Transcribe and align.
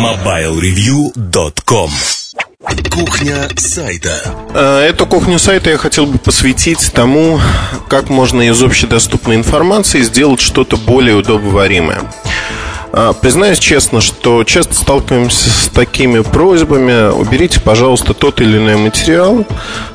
MobileReview.com 0.00 1.90
Кухня 2.90 3.48
сайта. 3.54 4.16
А, 4.54 4.82
эту 4.82 5.04
кухню 5.04 5.38
сайта 5.38 5.68
я 5.68 5.76
хотел 5.76 6.06
бы 6.06 6.16
посвятить 6.16 6.90
тому, 6.94 7.38
как 7.88 8.08
можно 8.08 8.40
из 8.40 8.62
общедоступной 8.62 9.36
информации 9.36 10.00
сделать 10.00 10.40
что-то 10.40 10.78
более 10.78 11.16
удобоваримое. 11.16 12.00
А, 12.94 13.12
признаюсь 13.12 13.58
честно, 13.58 14.00
что 14.00 14.42
часто 14.44 14.74
сталкиваемся 14.74 15.50
с 15.50 15.68
такими 15.68 16.20
просьбами 16.20 17.12
Уберите, 17.12 17.60
пожалуйста, 17.60 18.14
тот 18.14 18.40
или 18.40 18.56
иной 18.56 18.76
материал 18.76 19.44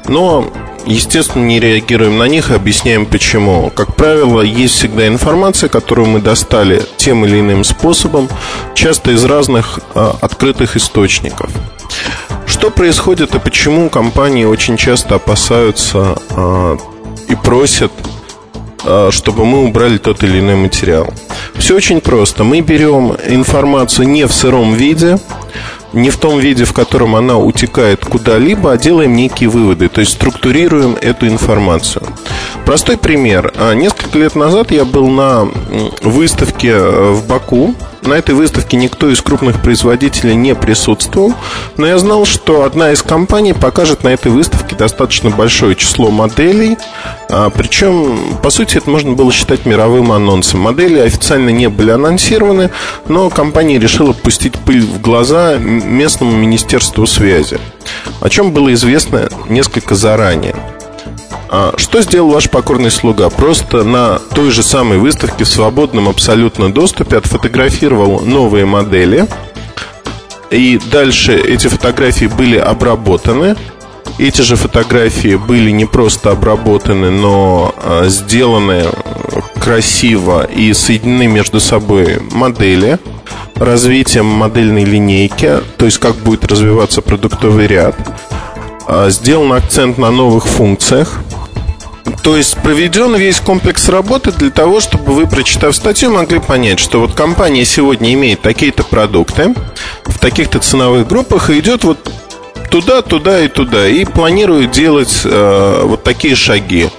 Но, 0.07 0.53
естественно, 0.85 1.43
не 1.43 1.59
реагируем 1.59 2.17
на 2.17 2.27
них 2.27 2.51
и 2.51 2.55
объясняем 2.55 3.05
почему 3.05 3.69
Как 3.69 3.95
правило, 3.95 4.41
есть 4.41 4.75
всегда 4.75 5.07
информация, 5.07 5.69
которую 5.69 6.07
мы 6.07 6.21
достали 6.21 6.81
тем 6.97 7.25
или 7.25 7.39
иным 7.39 7.63
способом 7.63 8.29
Часто 8.73 9.11
из 9.11 9.23
разных 9.25 9.79
а, 9.93 10.15
открытых 10.21 10.75
источников 10.75 11.49
что 12.47 12.69
происходит 12.69 13.35
и 13.35 13.39
почему 13.39 13.89
компании 13.89 14.45
очень 14.45 14.77
часто 14.77 15.15
опасаются 15.15 16.17
э, 16.29 16.77
и 17.27 17.35
просят, 17.35 17.91
э, 18.83 19.09
чтобы 19.11 19.45
мы 19.45 19.63
убрали 19.65 19.97
тот 19.97 20.23
или 20.23 20.39
иной 20.39 20.55
материал? 20.55 21.13
Все 21.55 21.75
очень 21.75 22.01
просто. 22.01 22.43
Мы 22.43 22.61
берем 22.61 23.17
информацию 23.27 24.07
не 24.07 24.25
в 24.25 24.33
сыром 24.33 24.73
виде, 24.73 25.19
не 25.95 26.09
в 26.09 26.17
том 26.17 26.39
виде, 26.39 26.65
в 26.65 26.73
котором 26.73 27.15
она 27.15 27.37
утекает 27.37 28.05
куда-либо, 28.05 28.71
а 28.71 28.77
делаем 28.77 29.15
некие 29.15 29.49
выводы, 29.49 29.89
то 29.89 30.01
есть 30.01 30.13
структурируем 30.13 30.95
эту 31.01 31.27
информацию. 31.27 32.05
Простой 32.65 32.97
пример. 32.97 33.53
А, 33.55 33.73
несколько 33.73 34.17
лет 34.17 34.35
назад 34.35 34.71
я 34.71 34.85
был 34.85 35.07
на 35.07 35.47
выставке 36.01 36.69
э, 36.69 37.11
в 37.11 37.27
Баку 37.27 37.75
на 38.07 38.13
этой 38.13 38.35
выставке 38.35 38.77
никто 38.77 39.09
из 39.09 39.21
крупных 39.21 39.61
производителей 39.61 40.35
не 40.35 40.55
присутствовал, 40.55 41.33
но 41.77 41.87
я 41.87 41.97
знал, 41.97 42.25
что 42.25 42.63
одна 42.63 42.91
из 42.91 43.01
компаний 43.01 43.53
покажет 43.53 44.03
на 44.03 44.09
этой 44.09 44.31
выставке 44.31 44.75
достаточно 44.75 45.29
большое 45.29 45.75
число 45.75 46.11
моделей, 46.11 46.77
а, 47.29 47.49
причем, 47.49 48.37
по 48.43 48.49
сути, 48.49 48.77
это 48.77 48.89
можно 48.89 49.13
было 49.13 49.31
считать 49.31 49.65
мировым 49.65 50.11
анонсом. 50.11 50.61
Модели 50.61 50.99
официально 50.99 51.49
не 51.49 51.67
были 51.67 51.91
анонсированы, 51.91 52.69
но 53.07 53.29
компания 53.29 53.79
решила 53.79 54.13
пустить 54.13 54.53
пыль 54.53 54.81
в 54.81 55.01
глаза 55.01 55.57
местному 55.57 56.31
министерству 56.31 57.05
связи, 57.07 57.59
о 58.21 58.29
чем 58.29 58.51
было 58.51 58.73
известно 58.73 59.29
несколько 59.49 59.95
заранее. 59.95 60.55
А 61.49 61.73
что 61.77 62.01
сделал 62.01 62.29
ваш 62.29 62.49
покорный 62.49 62.91
слуга? 62.91 63.29
Просто 63.29 63.83
на 63.83 64.19
той 64.19 64.51
же 64.51 64.63
самой 64.63 64.97
выставке 64.97 65.43
в 65.43 65.47
свободном 65.47 66.09
абсолютно 66.09 66.71
доступе 66.71 67.17
отфотографировал 67.17 68.21
новые 68.21 68.65
модели. 68.65 69.27
И 70.51 70.79
дальше 70.91 71.35
эти 71.35 71.67
фотографии 71.67 72.25
были 72.25 72.57
обработаны. 72.57 73.55
Эти 74.17 74.41
же 74.41 74.55
фотографии 74.55 75.35
были 75.35 75.71
не 75.71 75.85
просто 75.85 76.31
обработаны, 76.31 77.11
но 77.11 77.75
а, 77.77 78.05
сделаны 78.07 78.85
красиво 79.59 80.45
и 80.45 80.73
соединены 80.73 81.27
между 81.27 81.59
собой 81.59 82.21
модели 82.31 82.97
развитием 83.55 84.25
модельной 84.25 84.83
линейки, 84.83 85.59
то 85.77 85.85
есть 85.85 85.97
как 85.97 86.15
будет 86.15 86.45
развиваться 86.45 87.01
продуктовый 87.01 87.67
ряд. 87.67 87.95
А, 88.87 89.09
сделан 89.09 89.53
акцент 89.53 89.97
на 89.97 90.11
новых 90.11 90.45
функциях. 90.45 91.19
То 92.23 92.35
есть 92.35 92.57
проведен 92.57 93.15
весь 93.15 93.39
комплекс 93.39 93.89
работы 93.89 94.31
для 94.31 94.49
того, 94.49 94.79
чтобы 94.79 95.13
вы, 95.13 95.27
прочитав 95.27 95.75
статью, 95.75 96.11
могли 96.11 96.39
понять, 96.39 96.79
что 96.79 96.99
вот 96.99 97.13
компания 97.13 97.65
сегодня 97.65 98.13
имеет 98.13 98.41
такие-то 98.41 98.83
продукты 98.83 99.53
в 100.05 100.19
таких-то 100.19 100.59
ценовых 100.59 101.07
группах 101.07 101.49
и 101.49 101.59
идет 101.59 101.83
вот 101.83 102.11
туда, 102.69 103.01
туда 103.01 103.41
и 103.41 103.47
туда 103.47 103.87
и 103.87 104.05
планирует 104.05 104.71
делать 104.71 105.21
э, 105.23 105.81
вот 105.83 106.03
такие 106.03 106.35
шаги. 106.35 106.89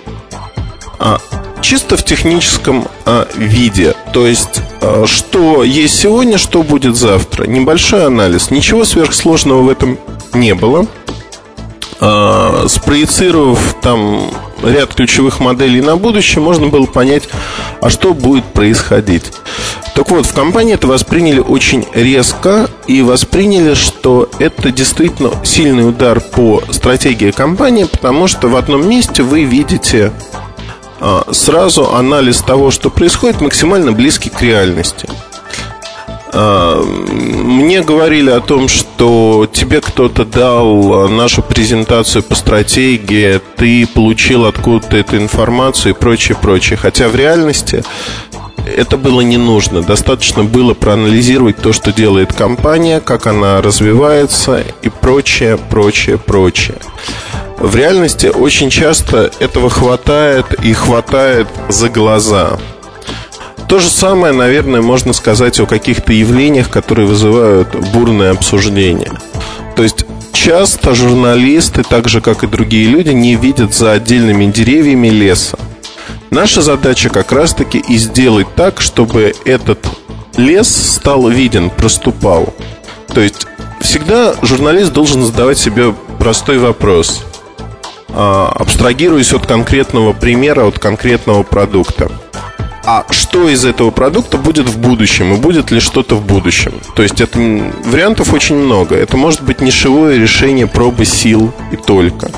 А, 0.98 1.18
чисто 1.60 1.96
в 1.96 2.04
техническом 2.04 2.88
а, 3.04 3.28
виде. 3.36 3.94
То 4.12 4.26
есть, 4.26 4.60
а, 4.80 5.04
что 5.06 5.64
есть 5.64 5.98
сегодня, 5.98 6.38
что 6.38 6.62
будет 6.62 6.96
завтра. 6.96 7.46
Небольшой 7.46 8.06
анализ. 8.06 8.50
Ничего 8.50 8.84
сверхсложного 8.84 9.62
в 9.62 9.68
этом 9.68 9.98
не 10.32 10.54
было. 10.54 10.86
А, 11.98 12.66
спроецировав 12.68 13.76
там 13.80 14.30
ряд 14.62 14.94
ключевых 14.94 15.40
моделей 15.40 15.80
на 15.80 15.96
будущее, 15.96 16.42
можно 16.42 16.66
было 16.68 16.86
понять, 16.86 17.24
а 17.80 17.88
что 17.88 18.12
будет 18.12 18.44
происходить. 18.44 19.32
Так 19.94 20.10
вот, 20.10 20.26
в 20.26 20.34
компании 20.34 20.74
это 20.74 20.86
восприняли 20.86 21.40
очень 21.40 21.86
резко 21.94 22.68
и 22.86 23.00
восприняли, 23.00 23.74
что 23.74 24.28
это 24.38 24.70
действительно 24.70 25.30
сильный 25.42 25.88
удар 25.88 26.20
по 26.20 26.62
стратегии 26.70 27.30
компании, 27.30 27.84
потому 27.84 28.28
что 28.28 28.48
в 28.48 28.56
одном 28.56 28.86
месте 28.86 29.22
вы 29.22 29.44
видите 29.44 30.12
а, 31.00 31.24
сразу 31.32 31.94
анализ 31.94 32.42
того, 32.42 32.70
что 32.70 32.90
происходит, 32.90 33.40
максимально 33.40 33.92
близкий 33.92 34.28
к 34.28 34.42
реальности. 34.42 35.08
А, 36.38 36.82
мне 36.82 37.80
говорили 37.80 38.28
о 38.28 38.40
том, 38.40 38.68
что 38.68 39.48
тебе 39.50 39.80
кто-то 39.80 40.26
дал 40.26 41.08
нашу 41.08 41.40
презентацию 41.40 42.22
по 42.22 42.34
стратегии, 42.34 43.40
ты 43.56 43.86
получил 43.86 44.44
откуда-то 44.44 44.98
эту 44.98 45.16
информацию 45.16 45.94
и 45.94 45.98
прочее, 45.98 46.36
прочее. 46.40 46.76
Хотя 46.76 47.08
в 47.08 47.16
реальности 47.16 47.82
это 48.66 48.98
было 48.98 49.22
не 49.22 49.38
нужно. 49.38 49.80
Достаточно 49.80 50.44
было 50.44 50.74
проанализировать 50.74 51.56
то, 51.56 51.72
что 51.72 51.90
делает 51.90 52.34
компания, 52.34 53.00
как 53.00 53.26
она 53.26 53.62
развивается 53.62 54.62
и 54.82 54.90
прочее, 54.90 55.56
прочее, 55.56 56.18
прочее. 56.18 56.76
В 57.58 57.74
реальности 57.74 58.26
очень 58.26 58.68
часто 58.68 59.30
этого 59.38 59.70
хватает 59.70 60.52
и 60.62 60.74
хватает 60.74 61.48
за 61.70 61.88
глаза. 61.88 62.58
То 63.68 63.78
же 63.78 63.88
самое, 63.88 64.32
наверное, 64.32 64.80
можно 64.80 65.12
сказать 65.12 65.58
о 65.60 65.66
каких-то 65.66 66.12
явлениях, 66.12 66.70
которые 66.70 67.06
вызывают 67.06 67.74
бурное 67.92 68.30
обсуждение. 68.30 69.12
То 69.74 69.82
есть 69.82 70.06
часто 70.32 70.94
журналисты, 70.94 71.82
так 71.82 72.08
же 72.08 72.20
как 72.20 72.44
и 72.44 72.46
другие 72.46 72.86
люди, 72.86 73.10
не 73.10 73.34
видят 73.34 73.74
за 73.74 73.92
отдельными 73.92 74.46
деревьями 74.46 75.08
леса. 75.08 75.58
Наша 76.30 76.62
задача 76.62 77.08
как 77.08 77.32
раз-таки 77.32 77.78
и 77.78 77.96
сделать 77.96 78.46
так, 78.54 78.80
чтобы 78.80 79.34
этот 79.44 79.78
лес 80.36 80.68
стал 80.68 81.28
виден, 81.28 81.70
проступал. 81.70 82.54
То 83.12 83.20
есть 83.20 83.46
всегда 83.80 84.34
журналист 84.42 84.92
должен 84.92 85.22
задавать 85.22 85.58
себе 85.58 85.94
простой 86.18 86.58
вопрос– 86.58 87.24
а, 88.18 88.50
абстрагируясь 88.58 89.34
от 89.34 89.44
конкретного 89.46 90.14
примера, 90.14 90.64
от 90.64 90.78
конкретного 90.78 91.42
продукта. 91.42 92.10
А 92.86 93.04
что 93.10 93.48
из 93.48 93.64
этого 93.64 93.90
продукта 93.90 94.38
будет 94.38 94.68
в 94.68 94.78
будущем 94.78 95.34
и 95.34 95.36
будет 95.36 95.72
ли 95.72 95.80
что-то 95.80 96.14
в 96.14 96.24
будущем? 96.24 96.72
То 96.94 97.02
есть 97.02 97.20
это 97.20 97.36
вариантов 97.84 98.32
очень 98.32 98.54
много. 98.54 98.94
Это 98.94 99.16
может 99.16 99.42
быть 99.42 99.60
нишевое 99.60 100.16
решение 100.16 100.68
пробы 100.68 101.04
сил 101.04 101.52
и 101.72 101.76
только. 101.76 102.30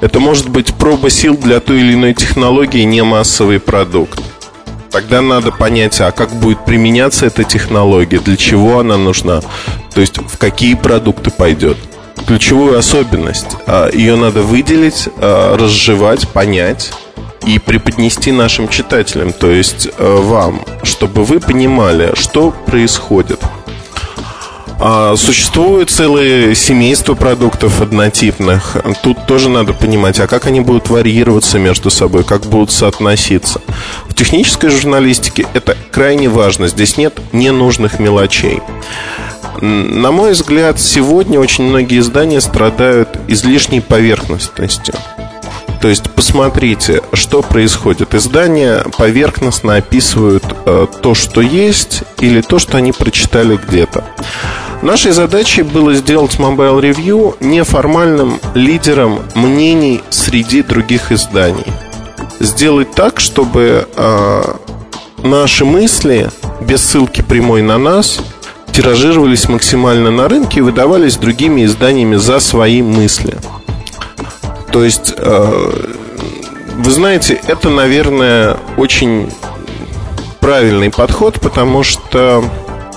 Это 0.00 0.18
может 0.18 0.48
быть 0.48 0.74
проба 0.74 1.10
сил 1.10 1.36
для 1.36 1.60
той 1.60 1.78
или 1.78 1.94
иной 1.94 2.12
технологии, 2.12 2.82
не 2.82 3.04
массовый 3.04 3.60
продукт. 3.60 4.20
Тогда 4.90 5.22
надо 5.22 5.52
понять, 5.52 6.00
а 6.00 6.10
как 6.10 6.30
будет 6.30 6.64
применяться 6.64 7.26
эта 7.26 7.44
технология, 7.44 8.18
для 8.18 8.36
чего 8.36 8.80
она 8.80 8.96
нужна, 8.96 9.42
то 9.94 10.00
есть 10.00 10.18
в 10.18 10.38
какие 10.38 10.74
продукты 10.74 11.30
пойдет 11.30 11.76
ключевую 12.26 12.78
особенность. 12.78 13.56
А, 13.66 13.90
Ее 13.92 14.16
надо 14.16 14.42
выделить, 14.42 15.08
а, 15.18 15.56
разжевать, 15.56 16.28
понять 16.28 16.92
и 17.46 17.58
преподнести 17.58 18.32
нашим 18.32 18.68
читателям, 18.68 19.32
то 19.32 19.50
есть 19.50 19.88
а, 19.98 20.20
вам, 20.20 20.64
чтобы 20.82 21.24
вы 21.24 21.40
понимали, 21.40 22.12
что 22.14 22.50
происходит. 22.50 23.40
Существует 25.16 25.88
целое 25.88 26.54
семейство 26.54 27.14
продуктов 27.14 27.80
однотипных. 27.80 28.76
Тут 29.02 29.24
тоже 29.26 29.48
надо 29.48 29.72
понимать, 29.72 30.18
а 30.18 30.26
как 30.26 30.46
они 30.46 30.60
будут 30.60 30.90
варьироваться 30.90 31.58
между 31.60 31.90
собой, 31.90 32.24
как 32.24 32.42
будут 32.46 32.72
соотноситься. 32.72 33.60
В 34.08 34.14
технической 34.14 34.70
журналистике 34.70 35.46
это 35.54 35.76
крайне 35.92 36.28
важно. 36.28 36.66
Здесь 36.66 36.96
нет 36.96 37.18
ненужных 37.32 38.00
мелочей. 38.00 38.60
На 39.60 40.10
мой 40.10 40.32
взгляд, 40.32 40.80
сегодня 40.80 41.38
очень 41.38 41.64
многие 41.64 42.00
издания 42.00 42.40
страдают 42.40 43.10
излишней 43.28 43.80
поверхностностью. 43.80 44.94
То 45.84 45.90
есть 45.90 46.10
посмотрите, 46.10 47.02
что 47.12 47.42
происходит. 47.42 48.14
Издания 48.14 48.86
поверхностно 48.96 49.74
описывают 49.74 50.42
э, 50.64 50.86
то, 51.02 51.14
что 51.14 51.42
есть, 51.42 52.04
или 52.20 52.40
то, 52.40 52.58
что 52.58 52.78
они 52.78 52.92
прочитали 52.92 53.58
где-то. 53.58 54.02
Нашей 54.80 55.12
задачей 55.12 55.60
было 55.60 55.92
сделать 55.92 56.36
Mobile 56.36 56.80
Review 56.80 57.36
неформальным 57.40 58.40
лидером 58.54 59.18
мнений 59.34 60.00
среди 60.08 60.62
других 60.62 61.12
изданий. 61.12 61.66
Сделать 62.40 62.92
так, 62.92 63.20
чтобы 63.20 63.86
э, 63.94 64.42
наши 65.18 65.66
мысли, 65.66 66.30
без 66.62 66.82
ссылки 66.82 67.20
прямой 67.20 67.60
на 67.60 67.76
нас, 67.76 68.20
тиражировались 68.72 69.50
максимально 69.50 70.10
на 70.10 70.28
рынке 70.28 70.60
и 70.60 70.62
выдавались 70.62 71.18
другими 71.18 71.66
изданиями 71.66 72.16
за 72.16 72.40
свои 72.40 72.80
мысли. 72.80 73.36
То 74.74 74.82
есть, 74.82 75.14
э, 75.16 75.70
вы 76.78 76.90
знаете, 76.90 77.40
это, 77.46 77.68
наверное, 77.68 78.56
очень 78.76 79.30
правильный 80.40 80.90
подход, 80.90 81.40
потому 81.40 81.84
что, 81.84 82.42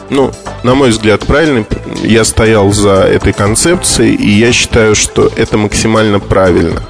ну, 0.09 0.31
на 0.63 0.73
мой 0.73 0.89
взгляд, 0.89 1.27
правильный. 1.27 1.67
Я 2.01 2.25
стоял 2.25 2.71
за 2.71 3.03
этой 3.03 3.31
концепцией, 3.31 4.15
и 4.15 4.27
я 4.27 4.51
считаю, 4.53 4.95
что 4.95 5.29
это 5.35 5.59
максимально 5.59 6.19
правильно. 6.19 6.81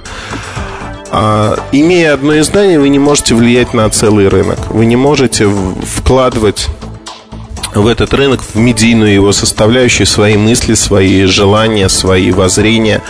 А, 1.11 1.59
имея 1.73 2.13
одно 2.13 2.39
издание, 2.39 2.79
вы 2.79 2.87
не 2.87 2.99
можете 2.99 3.35
влиять 3.35 3.73
на 3.73 3.89
целый 3.89 4.29
рынок. 4.29 4.57
Вы 4.69 4.85
не 4.85 4.95
можете 4.95 5.49
вкладывать 5.97 6.69
в 7.81 7.87
этот 7.87 8.13
рынок, 8.13 8.41
в 8.41 8.55
медийную 8.55 9.13
его 9.13 9.31
составляющую, 9.31 10.07
свои 10.07 10.37
мысли, 10.37 10.73
свои 10.73 11.25
желания, 11.25 11.89
свои 11.89 12.31
воззрения. 12.31 13.01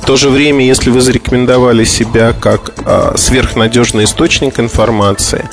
В 0.00 0.04
то 0.06 0.16
же 0.16 0.30
время, 0.30 0.64
если 0.64 0.90
вы 0.90 1.00
зарекомендовали 1.00 1.84
себя 1.84 2.32
как 2.32 2.72
а, 2.84 3.14
сверхнадежный 3.16 4.04
источник 4.04 4.60
информации, 4.60 5.48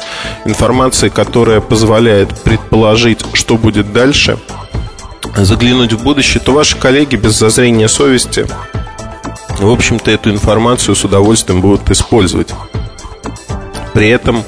информации, 0.45 1.09
которая 1.09 1.61
позволяет 1.61 2.29
предположить, 2.41 3.19
что 3.33 3.57
будет 3.57 3.91
дальше, 3.93 4.37
заглянуть 5.35 5.93
в 5.93 6.03
будущее, 6.03 6.41
то 6.43 6.53
ваши 6.53 6.77
коллеги 6.77 7.15
без 7.15 7.37
зазрения 7.37 7.87
совести, 7.87 8.47
в 9.59 9.69
общем-то, 9.69 10.11
эту 10.11 10.31
информацию 10.31 10.95
с 10.95 11.03
удовольствием 11.03 11.61
будут 11.61 11.89
использовать. 11.91 12.53
При 13.93 14.09
этом 14.09 14.43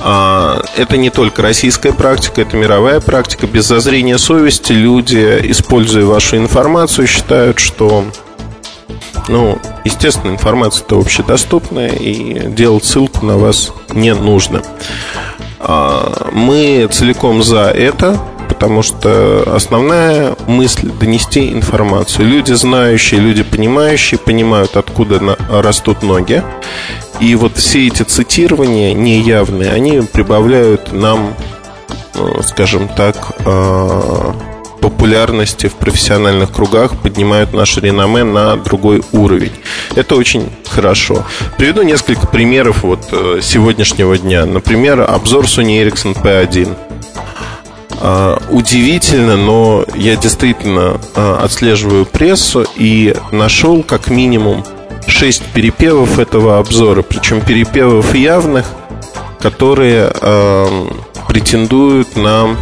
это 0.00 0.96
не 0.96 1.10
только 1.10 1.42
российская 1.42 1.92
практика, 1.92 2.42
это 2.42 2.56
мировая 2.56 3.00
практика. 3.00 3.46
Без 3.46 3.66
зазрения 3.66 4.18
совести 4.18 4.72
люди, 4.72 5.40
используя 5.44 6.04
вашу 6.04 6.36
информацию, 6.36 7.06
считают, 7.06 7.58
что 7.58 8.04
ну, 9.28 9.58
естественно, 9.84 10.32
информация-то 10.32 10.98
общедоступная, 10.98 11.90
и 11.90 12.48
делать 12.48 12.84
ссылку 12.84 13.24
на 13.24 13.38
вас 13.38 13.72
не 13.90 14.14
нужно. 14.14 14.62
А, 15.60 16.30
мы 16.32 16.88
целиком 16.92 17.42
за 17.42 17.70
это, 17.70 18.20
потому 18.48 18.82
что 18.82 19.44
основная 19.54 20.36
мысль– 20.46 20.90
донести 21.00 21.52
информацию. 21.52 22.28
Люди 22.28 22.52
знающие, 22.52 23.20
люди 23.20 23.42
понимающие, 23.42 24.18
понимают, 24.18 24.76
откуда 24.76 25.38
растут 25.48 26.02
ноги. 26.02 26.42
И 27.20 27.34
вот 27.36 27.56
все 27.56 27.86
эти 27.86 28.02
цитирования 28.02 28.92
неявные, 28.92 29.70
они 29.70 30.00
прибавляют 30.00 30.92
нам, 30.92 31.34
э, 32.14 32.40
скажем 32.44 32.88
так, 32.88 33.16
э, 33.44 34.32
популярности 34.80 35.68
в 35.68 35.74
профессиональных 35.74 36.52
кругах, 36.52 37.00
поднимают 37.00 37.52
наше 37.54 37.80
реноме 37.80 38.24
на 38.24 38.56
другой 38.56 39.02
уровень. 39.12 39.52
Это 39.94 40.16
очень 40.16 40.50
хорошо. 40.68 41.24
Приведу 41.56 41.82
несколько 41.82 42.26
примеров 42.26 42.82
вот 42.82 43.06
э, 43.12 43.38
сегодняшнего 43.40 44.18
дня. 44.18 44.44
Например, 44.44 45.00
обзор 45.00 45.44
Sony 45.44 45.82
Ericsson 45.82 46.20
P1. 46.20 46.76
Удивительно, 48.50 49.36
но 49.38 49.86
я 49.94 50.16
действительно 50.16 51.00
отслеживаю 51.14 52.04
прессу 52.04 52.66
и 52.76 53.16
нашел 53.30 53.82
как 53.82 54.08
минимум 54.08 54.62
шесть 55.06 55.44
перепевов 55.52 56.18
этого 56.18 56.58
обзора, 56.58 57.02
причем 57.02 57.40
перепевов 57.40 58.14
явных, 58.14 58.66
которые 59.40 60.10
э, 60.12 60.86
претендуют 61.28 62.16
на, 62.16 62.56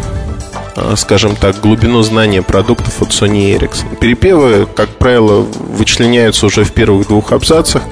э, 0.77 0.95
скажем 0.97 1.37
так, 1.37 1.61
глубину 1.61 2.03
знания 2.03 2.43
продуктов 2.43 3.03
от 3.03 3.11
Sony 3.11 3.57
Ericsson. 3.57 3.97
Перепевы, 3.97 4.67
как 4.75 4.89
правило, 4.91 5.43
вычленяются 5.43 6.47
уже 6.47 6.65
в 6.65 6.73
первых 6.73 7.09
двух 7.09 7.33
абзацах. 7.33 7.83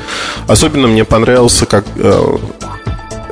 Особенно 0.47 0.88
мне 0.88 1.05
понравился, 1.05 1.67
как 1.67 1.85
э, 1.97 2.37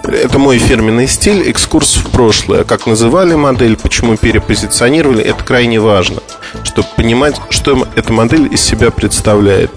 это 0.09 0.39
мой 0.39 0.59
фирменный 0.59 1.07
стиль, 1.07 1.49
экскурс 1.49 1.97
в 1.97 2.11
прошлое. 2.11 2.65
Как 2.65 2.87
называли 2.87 3.35
модель, 3.35 3.77
почему 3.77 4.17
перепозиционировали, 4.17 5.23
это 5.23 5.45
крайне 5.45 5.81
важно, 5.81 6.23
чтобы 6.65 6.89
понимать, 6.97 7.41
что 7.51 7.87
эта 7.95 8.13
модель 8.13 8.53
из 8.53 8.61
себя 8.61 8.91
представляет. 8.91 9.71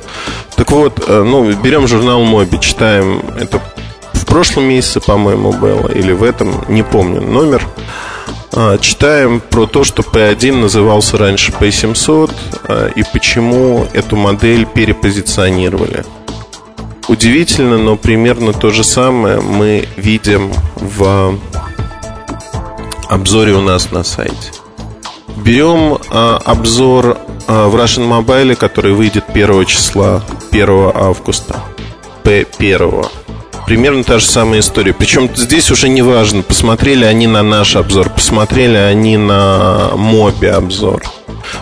Так 0.56 0.72
вот, 0.72 1.04
э, 1.07 1.24
ну, 1.24 1.51
берем 1.54 1.88
журнал 1.88 2.24
Моби, 2.24 2.60
читаем 2.60 3.22
это 3.39 3.62
в 4.13 4.25
прошлом 4.25 4.66
месяце, 4.66 5.01
по-моему, 5.01 5.51
было, 5.51 5.88
или 5.88 6.12
в 6.13 6.24
этом, 6.24 6.63
не 6.69 6.83
помню, 6.83 7.22
номер. 7.22 7.68
А, 8.54 8.78
читаем 8.78 9.39
про 9.39 9.66
то, 9.66 9.83
что 9.83 10.01
P1 10.01 10.56
назывался 10.56 11.18
раньше 11.18 11.54
P700 11.54 12.31
а, 12.68 12.88
и 12.89 13.04
почему 13.13 13.88
эту 13.94 14.18
модель 14.18 14.66
перепозиционировали. 14.66 16.04
Удивительно, 17.07 17.77
но 17.77 17.98
примерно 17.98 18.53
то 18.53 18.69
же 18.69 18.83
самое 18.83 19.42
мы 19.42 19.88
видим 19.98 20.51
в 20.75 21.38
обзоре 23.09 23.53
у 23.53 23.62
нас 23.62 23.92
на 23.92 24.03
сайте. 24.03 24.51
Берем 25.38 25.98
а, 26.09 26.39
обзор 26.45 27.18
а, 27.48 27.68
в 27.68 27.75
Russian 27.75 28.07
Mobile, 28.07 28.56
который 28.56 28.94
выйдет 28.94 29.25
1 29.33 29.65
числа, 29.65 30.24
1 30.51 30.69
августа, 30.94 31.62
P1. 32.24 33.07
Примерно 33.65 34.04
та 34.04 34.19
же 34.19 34.25
самая 34.25 34.59
история. 34.59 34.94
Причем 34.94 35.30
здесь 35.36 35.71
уже 35.71 35.89
не 35.89 36.01
важно, 36.01 36.42
посмотрели 36.42 37.06
они 37.06 37.27
на 37.27 37.42
наш 37.44 37.75
обзор, 37.75 38.09
посмотрели 38.09 38.77
они 38.77 39.18
на 39.18 39.92
Моби 39.95 40.47
обзор. 40.47 41.01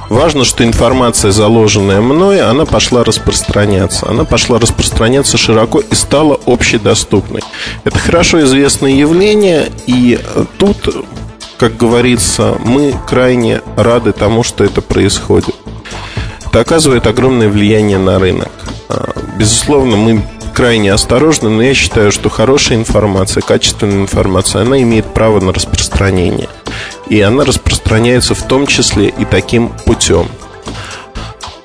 Важно, 0.09 0.43
что 0.43 0.63
информация, 0.63 1.31
заложенная 1.31 2.01
мной, 2.01 2.41
она 2.41 2.65
пошла 2.65 3.03
распространяться. 3.03 4.07
Она 4.09 4.25
пошла 4.25 4.59
распространяться 4.59 5.37
широко 5.37 5.79
и 5.79 5.95
стала 5.95 6.39
общедоступной. 6.45 7.41
Это 7.83 7.99
хорошо 7.99 8.41
известное 8.43 8.91
явление, 8.91 9.71
и 9.87 10.19
тут, 10.57 11.05
как 11.57 11.77
говорится, 11.77 12.55
мы 12.63 12.93
крайне 13.07 13.61
рады 13.75 14.11
тому, 14.11 14.43
что 14.43 14.63
это 14.63 14.81
происходит. 14.81 15.55
Это 16.45 16.61
оказывает 16.61 17.05
огромное 17.05 17.49
влияние 17.49 17.99
на 17.99 18.17
рынок. 18.17 18.51
А, 18.89 19.11
безусловно, 19.37 19.95
мы 19.95 20.23
крайне 20.55 20.91
осторожны, 20.91 21.49
но 21.49 21.61
я 21.61 21.73
считаю, 21.73 22.11
что 22.11 22.29
хорошая 22.29 22.79
информация, 22.79 23.41
качественная 23.41 24.01
информация, 24.01 24.63
она 24.63 24.81
имеет 24.81 25.13
право 25.13 25.39
на 25.39 25.53
распространение. 25.53 26.49
И 27.09 27.19
она 27.21 27.43
распространяется 27.43 28.35
в 28.35 28.43
том 28.43 28.67
числе 28.67 29.09
и 29.09 29.25
таким 29.25 29.69
путем. 29.85 30.27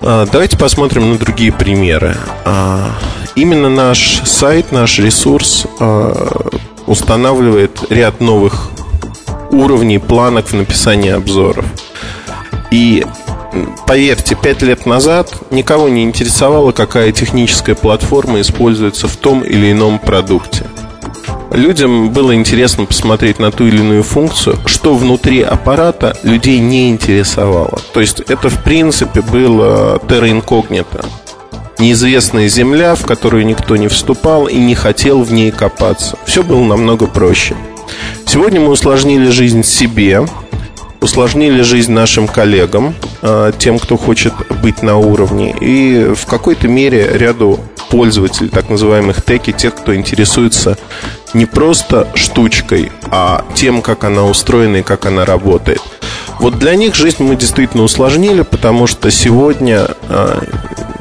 А, 0.00 0.26
давайте 0.30 0.58
посмотрим 0.58 1.12
на 1.12 1.18
другие 1.18 1.52
примеры. 1.52 2.16
А, 2.44 2.90
именно 3.34 3.68
наш 3.68 4.20
сайт, 4.24 4.72
наш 4.72 4.98
ресурс 4.98 5.66
а, 5.80 6.50
устанавливает 6.86 7.90
ряд 7.90 8.20
новых 8.20 8.70
уровней, 9.50 9.98
планок 9.98 10.48
в 10.48 10.54
написании 10.54 11.10
обзоров. 11.10 11.64
И 12.70 13.04
поверьте, 13.86 14.34
пять 14.34 14.62
лет 14.62 14.84
назад 14.84 15.32
никого 15.50 15.88
не 15.88 16.02
интересовало, 16.02 16.72
какая 16.72 17.12
техническая 17.12 17.74
платформа 17.74 18.40
используется 18.40 19.08
в 19.08 19.16
том 19.16 19.42
или 19.42 19.72
ином 19.72 19.98
продукте. 19.98 20.66
Людям 21.54 22.10
было 22.10 22.34
интересно 22.34 22.84
посмотреть 22.84 23.38
на 23.38 23.52
ту 23.52 23.68
или 23.68 23.78
иную 23.78 24.02
функцию, 24.02 24.58
что 24.66 24.96
внутри 24.96 25.40
аппарата 25.40 26.16
людей 26.24 26.58
не 26.58 26.90
интересовало. 26.90 27.78
То 27.92 28.00
есть 28.00 28.20
это, 28.26 28.48
в 28.48 28.60
принципе, 28.64 29.22
было 29.22 30.00
terra 30.08 30.28
incognita. 30.28 31.06
Неизвестная 31.78 32.48
земля, 32.48 32.96
в 32.96 33.06
которую 33.06 33.46
никто 33.46 33.76
не 33.76 33.86
вступал 33.86 34.46
и 34.46 34.56
не 34.56 34.74
хотел 34.74 35.22
в 35.22 35.32
ней 35.32 35.52
копаться. 35.52 36.18
Все 36.24 36.42
было 36.42 36.64
намного 36.64 37.06
проще. 37.06 37.54
Сегодня 38.26 38.60
мы 38.60 38.70
усложнили 38.70 39.30
жизнь 39.30 39.62
себе, 39.62 40.26
усложнили 41.00 41.62
жизнь 41.62 41.92
нашим 41.92 42.26
коллегам, 42.26 42.96
а, 43.22 43.52
тем, 43.52 43.78
кто 43.78 43.96
хочет 43.96 44.32
быть 44.60 44.82
на 44.82 44.96
уровне, 44.96 45.54
и 45.60 46.14
в 46.14 46.26
какой-то 46.26 46.66
мере 46.66 47.08
ряду 47.12 47.60
пользователей, 47.88 48.48
так 48.48 48.68
называемых 48.68 49.24
теки, 49.24 49.52
тех, 49.52 49.74
кто 49.74 49.94
интересуется 49.94 50.76
не 51.32 51.46
просто 51.46 52.08
штучкой, 52.14 52.92
а 53.10 53.44
тем, 53.54 53.82
как 53.82 54.04
она 54.04 54.24
устроена 54.24 54.76
и 54.76 54.82
как 54.82 55.06
она 55.06 55.24
работает. 55.24 55.82
Вот 56.40 56.58
для 56.58 56.74
них 56.74 56.94
жизнь 56.94 57.22
мы 57.22 57.36
действительно 57.36 57.84
усложнили, 57.84 58.42
потому 58.42 58.86
что 58.86 59.10
сегодня 59.10 59.88
э, 60.08 60.40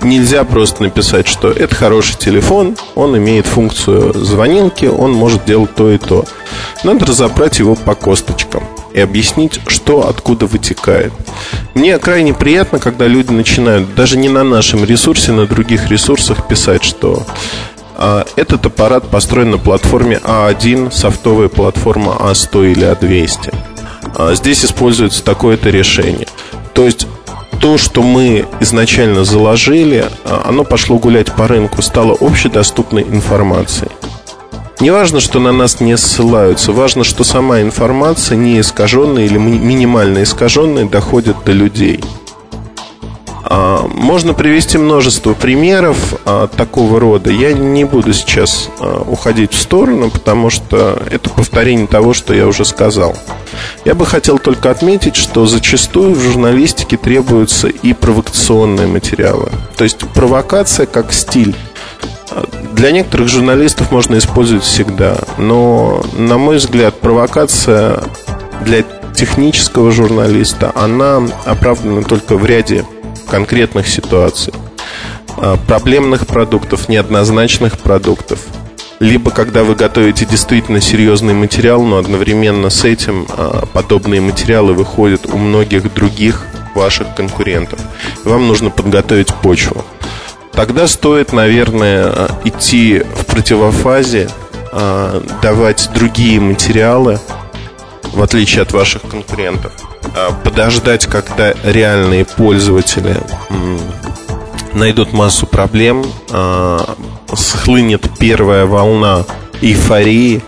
нельзя 0.01 0.43
просто 0.43 0.83
написать, 0.83 1.27
что 1.27 1.49
это 1.51 1.75
хороший 1.75 2.17
телефон, 2.17 2.77
он 2.95 3.17
имеет 3.17 3.45
функцию 3.47 4.13
звонилки, 4.13 4.85
он 4.85 5.11
может 5.11 5.45
делать 5.45 5.73
то 5.75 5.91
и 5.91 5.97
то. 5.97 6.25
Надо 6.83 7.05
разобрать 7.05 7.59
его 7.59 7.75
по 7.75 7.95
косточкам 7.95 8.63
и 8.93 9.00
объяснить, 9.00 9.59
что 9.67 10.07
откуда 10.07 10.45
вытекает. 10.45 11.13
Мне 11.73 11.97
крайне 12.00 12.33
приятно, 12.33 12.79
когда 12.79 13.07
люди 13.07 13.31
начинают 13.31 13.95
даже 13.95 14.17
не 14.17 14.29
на 14.29 14.43
нашем 14.43 14.83
ресурсе, 14.85 15.31
на 15.31 15.47
других 15.47 15.89
ресурсах 15.89 16.47
писать, 16.47 16.83
что 16.83 17.23
а, 17.95 18.25
этот 18.35 18.65
аппарат 18.65 19.09
построен 19.09 19.51
на 19.51 19.57
платформе 19.57 20.19
А1, 20.23 20.91
софтовая 20.91 21.47
платформа 21.47 22.17
А100 22.19 22.71
или 22.71 22.91
А200. 22.91 23.53
А, 24.15 24.35
здесь 24.35 24.63
используется 24.65 25.23
такое-то 25.23 25.69
решение. 25.69 26.27
То 26.73 26.85
есть 26.85 27.07
то, 27.59 27.77
что 27.77 28.03
мы 28.03 28.45
изначально 28.59 29.23
заложили, 29.23 30.05
а, 30.25 30.45
оно 30.47 30.63
пошло 30.63 30.97
гулять 30.97 31.31
по 31.31 31.47
рынку, 31.47 31.81
стало 31.81 32.17
общедоступной 32.19 33.03
информацией. 33.03 33.91
Не 34.80 34.92
важно, 34.92 35.20
что 35.20 35.39
на 35.39 35.51
нас 35.51 35.80
не 35.80 35.98
ссылаются, 35.98 36.72
важно, 36.72 37.03
что 37.03 37.24
сама 37.24 37.62
информация 37.62 38.38
не 38.38 38.60
искаженная 38.60 39.25
или 39.25 39.38
минимально 39.38 40.24
искаженная 40.24 40.86
доходит 40.86 41.38
до 41.46 41.51
людей– 41.51 42.03
а, 43.46 43.88
можно 43.88 44.34
привести 44.34 44.80
множество 44.80 45.34
примеров 45.34 46.15
а, 46.25 46.48
такого 46.48 47.00
рода. 47.00 47.30
Я 47.30 47.53
не 47.53 47.84
буду 47.84 48.12
сейчас 48.13 48.70
а, 48.80 49.03
уходить 49.08 49.53
в 49.53 49.62
сторону, 49.62 50.10
потому 50.10 50.50
что 50.50 51.00
это 51.12 51.30
повторение 51.30 51.86
того, 51.86 52.13
что 52.13 52.34
я 52.34 52.48
уже 52.48 52.65
сказал. 52.65 53.15
Я 53.86 53.94
бы 53.94 54.08
хотел 54.08 54.39
только 54.39 54.72
отметить, 54.72 55.15
что 55.15 55.46
зачастую 55.46 56.15
в 56.15 56.20
журналистике 56.20 56.98
требуются 56.98 57.68
и 57.68 57.94
провокационные 57.94 58.88
материалы. 58.88 59.51
То 59.75 59.84
есть 59.84 60.00
провокация 60.00 60.88
как 60.88 61.13
стиль. 61.13 61.56
Для 62.73 62.91
некоторых 62.91 63.29
журналистов 63.29 63.91
можно 63.91 64.17
использовать 64.17 64.63
всегда, 64.63 65.17
но, 65.37 66.03
на 66.17 66.37
мой 66.37 66.57
взгляд, 66.57 66.99
провокация 66.99 68.03
для 68.61 68.83
технического 69.15 69.91
журналиста, 69.91 70.71
она 70.75 71.21
оправдана 71.45 72.03
только 72.03 72.35
в 72.35 72.45
ряде 72.45 72.85
конкретных 73.29 73.87
ситуаций, 73.87 74.53
а, 75.37 75.57
проблемных 75.67 76.27
продуктов, 76.27 76.89
неоднозначных 76.89 77.79
продуктов, 77.79 78.39
либо 78.99 79.31
когда 79.31 79.63
вы 79.63 79.75
готовите 79.75 80.25
действительно 80.25 80.81
серьезный 80.81 81.33
материал, 81.33 81.83
но 81.83 81.97
одновременно 81.97 82.69
с 82.69 82.83
этим 82.83 83.27
а, 83.29 83.65
подобные 83.71 84.21
материалы 84.21 84.73
выходят 84.73 85.25
у 85.31 85.37
многих 85.37 85.93
других 85.93 86.45
ваших 86.75 87.13
конкурентов. 87.15 87.79
Вам 88.23 88.47
нужно 88.47 88.69
подготовить 88.69 89.33
почву. 89.33 89.85
Тогда 90.53 90.88
стоит, 90.88 91.33
наверное, 91.33 92.05
а, 92.05 92.39
идти 92.43 93.00
в 93.00 93.25
противофазе, 93.25 94.29
давать 95.43 95.91
другие 95.93 96.39
материалы, 96.39 97.19
в 98.12 98.24
отличие 98.24 98.63
от 98.63 98.72
ваших 98.72 99.03
конкурентов. 99.03 99.72
А, 100.15 100.31
подождать, 100.31 101.05
когда 101.05 101.53
реальные 101.63 102.25
пользователи 102.25 103.15
найдут 104.74 105.13
массу 105.13 105.45
проблем, 105.45 106.03
схлынет 107.36 108.10
первая 108.17 108.65
волна 108.65 109.25
эйфории, 109.62 110.41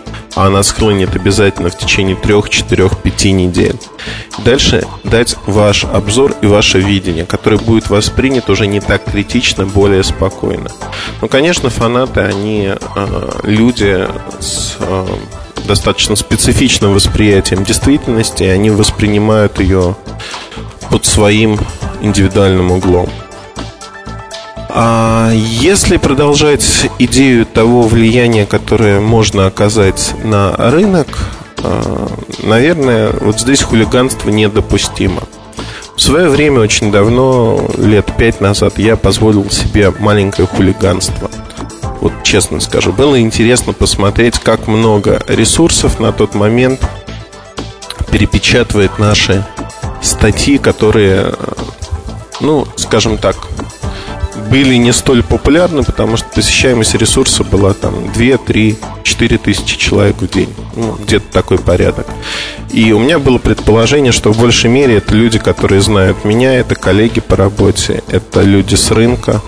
она 0.44 0.62
схлынет 0.62 1.16
обязательно 1.16 1.70
в 1.70 1.78
течение 1.78 2.14
трех, 2.14 2.50
четырех, 2.50 2.98
пяти 2.98 3.32
недель. 3.32 3.76
Дальше 4.44 4.86
дать 5.02 5.36
ваш 5.46 5.84
обзор 5.84 6.34
и 6.42 6.46
ваше 6.46 6.78
видение, 6.78 7.24
которое 7.24 7.58
будет 7.58 7.88
воспринято 7.88 8.52
уже 8.52 8.66
не 8.66 8.80
так 8.80 9.04
критично, 9.04 9.66
более 9.66 10.04
спокойно. 10.04 10.70
Ну, 11.22 11.28
конечно, 11.28 11.70
фанаты, 11.70 12.20
они 12.20 12.68
а, 12.68 13.40
люди 13.44 14.06
с 14.38 14.76
достаточно 15.66 16.16
специфичным 16.16 16.94
восприятием 16.94 17.64
действительности, 17.64 18.44
и 18.44 18.48
они 18.48 18.70
воспринимают 18.70 19.58
ее 19.58 19.96
под 20.90 21.04
своим 21.04 21.58
индивидуальным 22.00 22.70
углом. 22.70 23.08
А 24.78 25.32
если 25.32 25.96
продолжать 25.96 26.90
идею 26.98 27.46
того 27.46 27.82
влияния, 27.82 28.44
которое 28.44 29.00
можно 29.00 29.46
оказать 29.46 30.14
на 30.22 30.54
рынок, 30.54 31.08
а, 31.62 32.08
наверное, 32.42 33.10
вот 33.20 33.40
здесь 33.40 33.62
хулиганство 33.62 34.28
недопустимо. 34.28 35.22
В 35.96 36.00
свое 36.02 36.28
время, 36.28 36.60
очень 36.60 36.92
давно, 36.92 37.70
лет 37.78 38.12
пять 38.18 38.42
назад, 38.42 38.78
я 38.78 38.96
позволил 38.96 39.50
себе 39.50 39.90
маленькое 39.98 40.46
хулиганство– 40.46 41.30
вот 42.00 42.12
честно 42.22 42.60
скажу, 42.60 42.92
было 42.92 43.20
интересно 43.20 43.72
посмотреть, 43.72 44.38
как 44.38 44.68
много 44.68 45.22
ресурсов 45.26 45.98
на 45.98 46.12
тот 46.12 46.34
момент 46.34 46.80
перепечатывает 48.12 48.98
наши 48.98 49.44
статьи, 50.02 50.58
которые, 50.58 51.34
ну, 52.40 52.66
скажем 52.76 53.18
так, 53.18 53.36
были 54.56 54.76
не 54.76 54.92
столь 54.92 55.22
популярны, 55.22 55.82
потому 55.82 56.16
что 56.16 56.26
посещаемость 56.34 56.94
ресурса 56.94 57.44
была 57.44 57.74
там 57.74 58.10
2, 58.12 58.38
3, 58.38 58.76
4 59.02 59.38
тысячи 59.38 59.76
человек 59.76 60.16
в 60.16 60.28
день. 60.30 60.48
Ну, 60.74 60.92
где-то 60.92 61.26
такой 61.30 61.58
порядок. 61.58 62.06
И 62.72 62.90
у 62.92 62.98
меня 62.98 63.18
было 63.18 63.36
предположение, 63.36 64.12
что 64.12 64.32
в 64.32 64.40
большей 64.40 64.70
мере 64.70 64.96
это 64.96 65.14
люди, 65.14 65.38
которые 65.38 65.82
знают 65.82 66.24
меня, 66.24 66.54
это 66.54 66.74
коллеги 66.74 67.20
по 67.20 67.36
работе, 67.36 68.02
это 68.08 68.40
люди 68.40 68.76
с 68.76 68.90
рынка, 68.90 69.42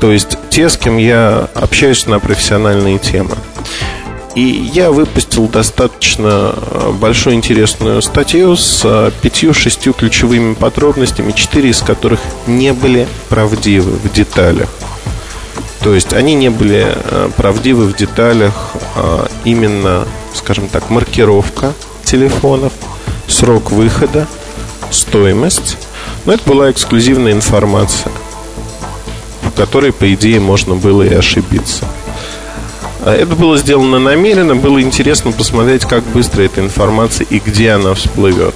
то 0.00 0.12
есть 0.12 0.38
те, 0.50 0.68
с 0.68 0.76
кем 0.76 0.98
я 0.98 1.48
общаюсь 1.54 2.06
на 2.06 2.20
профессиональные 2.20 2.98
темы. 2.98 3.34
И 4.34 4.40
я 4.40 4.90
выпустил 4.90 5.46
достаточно 5.46 6.54
э, 6.56 6.90
большую 6.92 7.36
интересную 7.36 8.02
статью 8.02 8.56
с 8.56 8.82
э, 8.84 9.12
пятью-шестью 9.22 9.92
ключевыми 9.92 10.54
подробностями, 10.54 11.30
четыре 11.30 11.70
из 11.70 11.80
которых 11.80 12.18
не 12.48 12.72
были 12.72 13.06
правдивы 13.28 13.92
в 13.92 14.12
деталях. 14.12 14.68
То 15.80 15.94
есть 15.94 16.12
они 16.14 16.34
не 16.34 16.50
были 16.50 16.84
э, 16.84 17.30
правдивы 17.36 17.86
в 17.86 17.96
деталях 17.96 18.72
именно, 19.44 20.06
скажем 20.34 20.68
так, 20.68 20.90
маркировка 20.90 21.72
телефонов, 22.04 22.72
срок 23.28 23.70
выхода, 23.70 24.26
стоимость. 24.90 25.76
Но 26.24 26.32
это 26.32 26.48
была 26.48 26.70
эксклюзивная 26.70 27.32
информация, 27.32 28.12
в 29.42 29.52
которой, 29.52 29.92
по 29.92 30.12
идее, 30.12 30.40
можно 30.40 30.74
было 30.74 31.02
и 31.02 31.14
ошибиться. 31.14 31.86
А 33.04 33.14
это 33.14 33.36
было 33.36 33.58
сделано 33.58 33.98
намеренно, 33.98 34.56
было 34.56 34.80
интересно 34.80 35.30
посмотреть, 35.30 35.84
как 35.84 36.02
быстро 36.04 36.40
эта 36.42 36.62
информация 36.62 37.26
и 37.28 37.38
где 37.38 37.72
она 37.72 37.92
всплывет. 37.92 38.54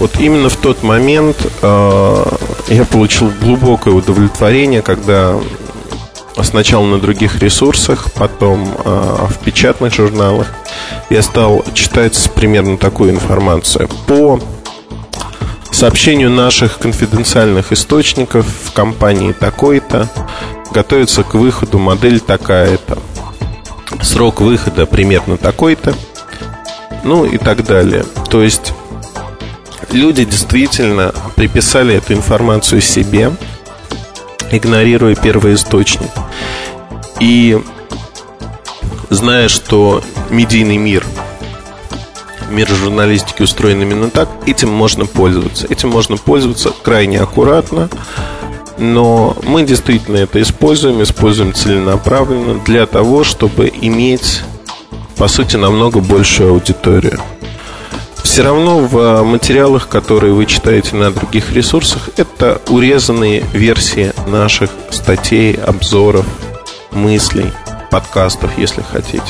Вот 0.00 0.18
именно 0.18 0.48
в 0.48 0.56
тот 0.56 0.82
момент 0.82 1.36
э, 1.62 2.24
я 2.68 2.84
получил 2.84 3.30
глубокое 3.40 3.94
удовлетворение, 3.94 4.82
когда 4.82 5.38
сначала 6.42 6.84
на 6.84 6.98
других 6.98 7.38
ресурсах, 7.40 8.12
потом 8.12 8.68
э, 8.84 9.26
в 9.28 9.38
печатных 9.44 9.94
журналах 9.94 10.48
я 11.08 11.22
стал 11.22 11.64
читать 11.74 12.30
примерно 12.34 12.76
такую 12.76 13.10
информацию. 13.10 13.88
По 14.08 14.40
сообщению 15.70 16.30
наших 16.30 16.78
конфиденциальных 16.78 17.70
источников 17.70 18.46
в 18.64 18.72
компании 18.72 19.30
такой-то 19.30 20.08
готовится 20.72 21.22
к 21.22 21.34
выходу 21.34 21.78
модель 21.78 22.18
такая-то 22.18 22.98
срок 24.02 24.40
выхода 24.40 24.86
примерно 24.86 25.36
такой-то, 25.36 25.94
ну 27.04 27.24
и 27.24 27.38
так 27.38 27.64
далее. 27.64 28.04
То 28.30 28.42
есть 28.42 28.72
люди 29.90 30.24
действительно 30.24 31.14
приписали 31.36 31.94
эту 31.94 32.12
информацию 32.14 32.80
себе, 32.80 33.32
игнорируя 34.50 35.14
первый 35.14 35.54
источник. 35.54 36.10
И 37.20 37.60
зная, 39.10 39.48
что 39.48 40.02
медийный 40.30 40.76
мир, 40.76 41.04
мир 42.50 42.68
журналистики 42.68 43.42
устроен 43.42 43.82
именно 43.82 44.10
так, 44.10 44.28
этим 44.46 44.70
можно 44.70 45.06
пользоваться. 45.06 45.66
Этим 45.68 45.90
можно 45.90 46.16
пользоваться 46.16 46.72
крайне 46.82 47.20
аккуратно, 47.20 47.88
но 48.78 49.36
мы 49.42 49.64
действительно 49.64 50.16
это 50.16 50.40
используем, 50.40 51.02
используем 51.02 51.52
целенаправленно 51.52 52.60
для 52.64 52.86
того, 52.86 53.24
чтобы 53.24 53.72
иметь, 53.80 54.42
по 55.16 55.28
сути, 55.28 55.56
намного 55.56 56.00
большую 56.00 56.52
аудиторию. 56.52 57.20
Все 58.22 58.42
равно 58.42 58.78
в 58.78 59.22
материалах, 59.22 59.88
которые 59.88 60.32
вы 60.32 60.46
читаете 60.46 60.96
на 60.96 61.10
других 61.10 61.52
ресурсах, 61.52 62.10
это 62.16 62.60
урезанные 62.68 63.42
версии 63.52 64.12
наших 64.28 64.70
статей, 64.90 65.54
обзоров, 65.54 66.26
мыслей, 66.92 67.52
подкастов, 67.90 68.56
если 68.58 68.82
хотите. 68.82 69.22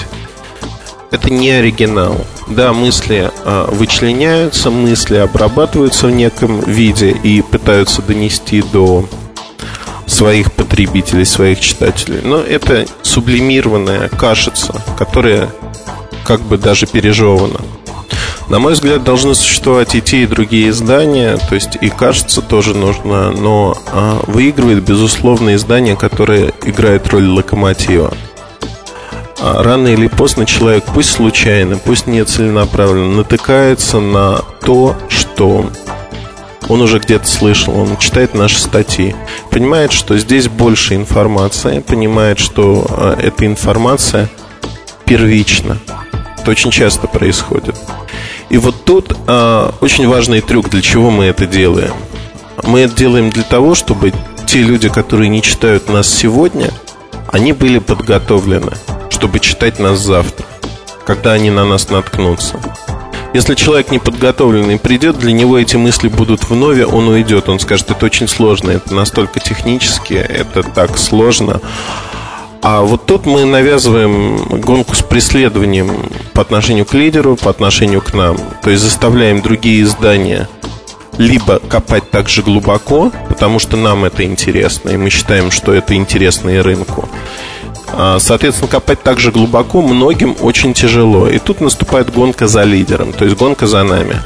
Это 1.10 1.30
не 1.30 1.50
оригинал. 1.50 2.16
Да, 2.48 2.72
мысли 2.74 3.30
э, 3.44 3.68
вычленяются, 3.70 4.70
мысли 4.70 5.16
обрабатываются 5.16 6.08
в 6.08 6.10
неком 6.10 6.60
виде 6.60 7.10
и 7.10 7.40
пытаются 7.40 8.02
донести 8.02 8.62
до 8.62 9.08
своих 10.08 10.52
потребителей, 10.52 11.24
своих 11.24 11.60
читателей. 11.60 12.20
Но 12.22 12.38
это 12.38 12.86
сублимированная 13.02 14.08
кашица, 14.08 14.82
которая 14.98 15.50
как 16.24 16.40
бы 16.40 16.58
даже 16.58 16.86
пережевана. 16.86 17.60
На 18.48 18.58
мой 18.58 18.72
взгляд, 18.72 19.04
должны 19.04 19.34
существовать 19.34 19.94
и 19.94 20.00
те, 20.00 20.22
и 20.22 20.26
другие 20.26 20.70
издания, 20.70 21.36
то 21.36 21.54
есть 21.54 21.76
и 21.80 21.90
кажется 21.90 22.40
тоже 22.40 22.74
нужно, 22.74 23.30
но 23.30 23.76
а, 23.92 24.22
выигрывает, 24.26 24.82
безусловно, 24.82 25.54
издание, 25.54 25.96
которое 25.96 26.54
играет 26.64 27.06
роль 27.08 27.26
локомотива. 27.26 28.14
А 29.40 29.62
рано 29.62 29.88
или 29.88 30.08
поздно 30.08 30.46
человек, 30.46 30.84
пусть 30.94 31.10
случайно, 31.10 31.76
пусть 31.76 32.06
не 32.06 32.24
целенаправленно, 32.24 33.18
натыкается 33.18 34.00
на 34.00 34.40
то, 34.62 34.96
что 35.08 35.70
он 36.66 36.82
уже 36.82 36.98
где-то 36.98 37.26
слышал, 37.26 37.78
он 37.78 37.96
читает 37.98 38.34
наши 38.34 38.58
статьи, 38.58 39.14
понимает, 39.50 39.92
что 39.92 40.18
здесь 40.18 40.48
больше 40.48 40.94
информации, 40.94 41.80
понимает, 41.80 42.38
что 42.38 42.86
э, 42.88 43.16
эта 43.22 43.46
информация 43.46 44.28
первична. 45.04 45.78
Это 46.38 46.50
очень 46.50 46.70
часто 46.70 47.06
происходит. 47.06 47.76
И 48.50 48.58
вот 48.58 48.84
тут 48.84 49.16
э, 49.26 49.70
очень 49.80 50.08
важный 50.08 50.40
трюк, 50.40 50.68
для 50.70 50.82
чего 50.82 51.10
мы 51.10 51.26
это 51.26 51.46
делаем. 51.46 51.94
Мы 52.64 52.80
это 52.80 52.94
делаем 52.94 53.30
для 53.30 53.44
того, 53.44 53.74
чтобы 53.74 54.12
те 54.46 54.62
люди, 54.62 54.88
которые 54.88 55.28
не 55.28 55.42
читают 55.42 55.88
нас 55.88 56.08
сегодня, 56.08 56.70
они 57.30 57.52
были 57.52 57.78
подготовлены, 57.78 58.72
чтобы 59.10 59.40
читать 59.40 59.78
нас 59.78 59.98
завтра, 60.00 60.46
когда 61.06 61.32
они 61.32 61.50
на 61.50 61.64
нас 61.64 61.90
наткнутся. 61.90 62.58
Если 63.34 63.54
человек 63.54 63.90
не 63.90 63.98
подготовленный 63.98 64.78
придет, 64.78 65.18
для 65.18 65.32
него 65.32 65.58
эти 65.58 65.76
мысли 65.76 66.08
будут 66.08 66.48
вновь, 66.48 66.80
он 66.80 67.08
уйдет. 67.08 67.48
Он 67.48 67.58
скажет, 67.60 67.90
это 67.90 68.06
очень 68.06 68.26
сложно, 68.26 68.70
это 68.70 68.94
настолько 68.94 69.38
технически, 69.38 70.14
это 70.14 70.62
так 70.62 70.96
сложно. 70.96 71.60
А 72.62 72.80
вот 72.80 73.06
тут 73.06 73.26
мы 73.26 73.44
навязываем 73.44 74.60
гонку 74.60 74.94
с 74.94 75.02
преследованием 75.02 76.10
по 76.32 76.42
отношению 76.42 76.86
к 76.86 76.94
лидеру, 76.94 77.36
по 77.36 77.50
отношению 77.50 78.00
к 78.00 78.14
нам. 78.14 78.36
То 78.62 78.70
есть 78.70 78.82
заставляем 78.82 79.42
другие 79.42 79.82
издания 79.82 80.48
либо 81.18 81.58
копать 81.58 82.10
так 82.10 82.28
же 82.28 82.42
глубоко, 82.42 83.12
потому 83.28 83.58
что 83.58 83.76
нам 83.76 84.04
это 84.04 84.24
интересно, 84.24 84.90
и 84.90 84.96
мы 84.96 85.10
считаем, 85.10 85.50
что 85.50 85.74
это 85.74 85.94
интересно 85.94 86.50
и 86.50 86.58
рынку. 86.58 87.08
А, 87.92 88.18
соответственно, 88.20 88.68
копать 88.68 89.02
так 89.02 89.18
же 89.18 89.32
глубоко 89.32 89.82
многим 89.82 90.36
очень 90.40 90.74
тяжело. 90.74 91.28
И 91.28 91.38
тут 91.38 91.60
наступает 91.60 92.12
гонка 92.12 92.46
за 92.46 92.62
лидером, 92.64 93.12
то 93.12 93.24
есть 93.24 93.36
гонка 93.36 93.66
за 93.66 93.82
нами. 93.82 94.22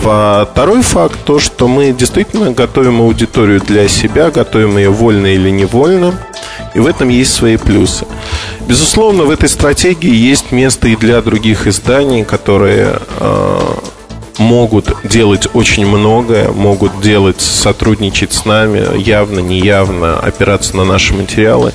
Второй 0.00 0.82
факт 0.82 1.18
то, 1.24 1.38
что 1.38 1.68
мы 1.68 1.92
действительно 1.92 2.50
готовим 2.52 3.00
аудиторию 3.00 3.60
для 3.60 3.88
себя, 3.88 4.30
готовим 4.30 4.78
ее 4.78 4.90
вольно 4.90 5.26
или 5.26 5.50
невольно. 5.50 6.14
И 6.74 6.80
в 6.80 6.86
этом 6.86 7.08
есть 7.08 7.32
свои 7.32 7.56
плюсы. 7.56 8.06
Безусловно, 8.66 9.24
в 9.24 9.30
этой 9.30 9.48
стратегии 9.48 10.12
есть 10.12 10.50
место 10.52 10.88
и 10.88 10.96
для 10.96 11.20
других 11.22 11.66
изданий, 11.66 12.24
которые 12.24 12.98
а, 13.20 13.78
могут 14.38 14.88
делать 15.04 15.48
очень 15.54 15.86
многое, 15.86 16.50
могут 16.50 17.00
делать, 17.00 17.40
сотрудничать 17.40 18.32
с 18.32 18.44
нами, 18.44 18.98
явно, 19.00 19.40
неявно, 19.40 20.18
опираться 20.18 20.76
на 20.76 20.84
наши 20.84 21.14
материалы 21.14 21.72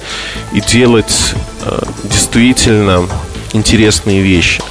и 0.54 0.62
делать 0.62 1.34
э, 1.66 1.84
действительно 2.04 3.08
интересные 3.54 4.22
вещи. 4.22 4.62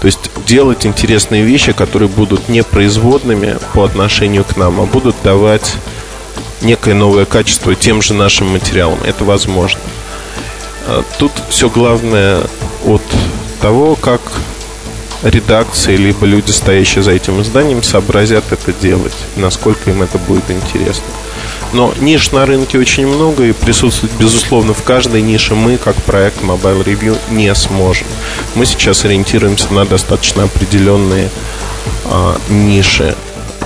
То 0.00 0.06
есть 0.06 0.30
делать 0.46 0.86
интересные 0.86 1.42
вещи, 1.42 1.72
которые 1.72 2.08
будут 2.08 2.48
не 2.48 2.62
производными 2.62 3.58
по 3.74 3.84
отношению 3.84 4.44
к 4.44 4.56
нам, 4.56 4.80
а 4.80 4.86
будут 4.86 5.16
давать 5.22 5.74
некое 6.62 6.94
новое 6.94 7.24
качество 7.24 7.74
тем 7.74 8.00
же 8.02 8.14
нашим 8.14 8.48
материалам. 8.48 8.98
Это 9.04 9.24
возможно. 9.24 9.80
Э, 10.86 11.02
тут 11.18 11.32
все 11.48 11.68
главное 11.68 12.42
от 12.86 13.02
того, 13.60 13.94
как 13.96 14.20
редакции, 15.22 15.96
либо 15.96 16.26
люди, 16.26 16.50
стоящие 16.50 17.02
за 17.02 17.12
этим 17.12 17.40
изданием, 17.42 17.82
сообразят 17.82 18.52
это 18.52 18.72
делать, 18.72 19.16
насколько 19.36 19.90
им 19.90 20.02
это 20.02 20.18
будет 20.18 20.50
интересно. 20.50 21.04
Но 21.72 21.94
ниш 22.00 22.32
на 22.32 22.46
рынке 22.46 22.78
очень 22.78 23.06
много, 23.06 23.44
и 23.44 23.52
присутствовать, 23.52 24.14
безусловно, 24.18 24.74
в 24.74 24.82
каждой 24.82 25.22
нише 25.22 25.54
мы, 25.54 25.76
как 25.76 25.94
проект 25.96 26.42
Mobile 26.42 26.84
Review, 26.84 27.16
не 27.30 27.54
сможем. 27.54 28.08
Мы 28.54 28.66
сейчас 28.66 29.04
ориентируемся 29.04 29.72
на 29.72 29.84
достаточно 29.84 30.42
определенные 30.44 31.28
а, 32.06 32.36
ниши 32.48 33.14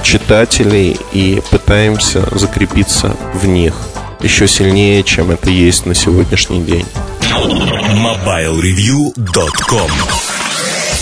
читателей 0.03 0.99
и 1.13 1.43
пытаемся 1.51 2.29
закрепиться 2.37 3.17
в 3.33 3.47
них 3.47 3.75
еще 4.21 4.47
сильнее, 4.49 5.03
чем 5.03 5.31
это 5.31 5.51
есть 5.51 5.87
на 5.87 5.95
сегодняшний 5.95 6.63
день. 6.63 6.85
MobileReview.com 7.93 9.91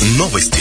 Новости. 0.03 0.59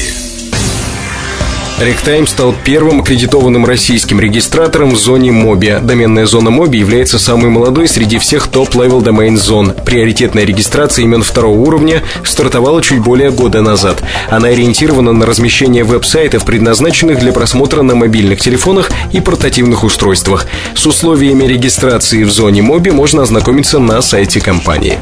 Регтайм 1.80 2.28
стал 2.28 2.54
первым 2.64 3.02
аккредитованным 3.02 3.66
российским 3.66 4.20
регистратором 4.20 4.92
в 4.92 4.98
зоне 5.00 5.32
.mobi. 5.32 5.78
Доменная 5.82 6.28
зона 6.28 6.52
.mobi 6.52 6.78
является 6.78 7.18
самой 7.18 7.50
молодой 7.50 7.88
среди 7.88 8.20
всех 8.20 8.50
top-level 8.50 9.02
доменных 9.02 9.38
зон. 9.38 9.74
Приоритетная 9.84 10.44
регистрация 10.44 11.06
имен 11.06 11.24
второго 11.24 11.58
уровня 11.58 12.04
стартовала 12.24 12.84
чуть 12.84 13.00
более 13.00 13.32
года 13.32 13.62
назад. 13.62 14.04
Она 14.30 14.50
ориентирована 14.50 15.12
на 15.12 15.26
размещение 15.26 15.84
веб-сайтов, 15.84 16.46
предназначенных 16.46 17.18
для 17.18 17.32
просмотра 17.32 17.82
на 17.82 17.96
мобильных 17.96 18.42
телефонах 18.42 18.92
и 19.12 19.22
портативных 19.22 19.84
устройствах. 19.84 20.46
С 20.76 20.86
условиями 20.86 21.46
регистрации 21.46 22.24
в 22.26 22.32
зоне 22.32 22.62
Моби 22.62 22.92
можно 22.92 23.24
ознакомиться 23.24 23.80
на 23.80 24.04
сайте 24.04 24.40
компании. 24.40 25.00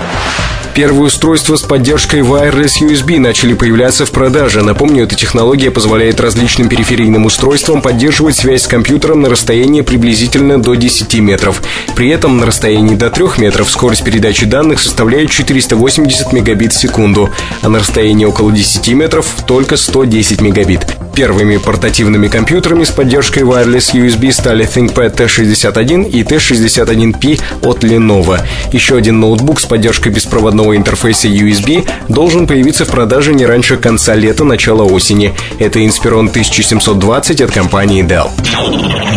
Первые 0.74 1.08
устройства 1.08 1.56
с 1.56 1.62
поддержкой 1.62 2.22
Wireless 2.22 2.82
USB 2.82 3.20
начали 3.20 3.54
появляться 3.54 4.06
в 4.06 4.12
продаже. 4.12 4.64
Напомню, 4.64 5.04
эта 5.04 5.16
технология 5.16 5.72
позволяет 5.72 6.20
различным 6.20 6.70
периферийным 6.70 7.26
устройствам 7.26 7.82
поддерживать 7.82 8.38
связь 8.38 8.64
с 8.64 8.68
компьютером 8.68 9.22
на 9.22 9.30
расстоянии 9.30 9.82
приблизительно 9.82 10.62
до 10.62 10.76
10 10.76 11.16
метров. 11.20 11.62
При 11.96 12.10
этом 12.10 12.38
на 12.38 12.46
расстоянии 12.46 12.96
до 12.96 13.10
3 13.10 13.26
метров 13.40 13.70
скорость 13.70 14.04
передачи 14.04 14.46
данных 14.46 14.80
составляет 14.80 15.32
480 15.32 16.32
мегабит 16.34 16.74
в 16.74 16.80
секунду, 16.80 17.30
а 17.62 17.70
на 17.70 17.80
расстоянии 17.80 18.26
около 18.26 18.52
10 18.52 18.88
метров 18.94 19.26
только 19.46 19.76
110 19.76 20.42
мегабит. 20.42 20.86
Первыми 21.20 21.58
портативными 21.58 22.30
компьютерами 22.30 22.86
с 22.86 22.92
поддержкой 22.92 23.44
Wireless 23.44 23.94
USB 23.94 24.32
стали 24.32 24.66
ThinkPad 24.66 25.18
T61 25.18 26.10
и 26.10 26.24
T61P 26.24 27.42
от 27.62 27.84
Lenovo. 27.84 28.40
Еще 28.72 28.96
один 28.96 29.20
ноутбук 29.20 29.60
с 29.60 29.66
поддержкой 29.66 30.14
беспроводного 30.14 30.78
интерфейса 30.78 31.28
USB 31.28 31.86
должен 32.08 32.48
появиться 32.48 32.86
в 32.86 32.88
продаже 32.88 33.34
не 33.34 33.46
раньше 33.46 33.76
конца 33.76 34.16
лета, 34.16 34.46
начала 34.46 34.84
осени. 34.84 35.34
Это 35.60 35.80
Inspiron 35.80 36.30
1720 36.30 37.42
от 37.42 37.52
компании 37.52 38.02
Dell. 38.02 38.30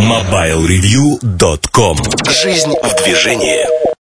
MobileReview.com 0.00 1.98
Жизнь 2.28 2.74
в 2.82 3.04
движении. 3.04 3.91